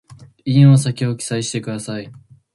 [0.45, 2.11] 引用先を記載してください